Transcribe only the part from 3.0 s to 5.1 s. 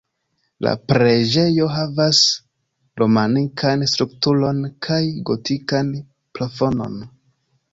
romanikan strukturon kaj